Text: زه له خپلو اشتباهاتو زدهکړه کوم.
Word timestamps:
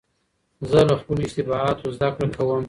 زه 0.69 0.79
له 0.89 0.95
خپلو 1.01 1.21
اشتباهاتو 1.27 1.87
زدهکړه 1.95 2.27
کوم. 2.35 2.59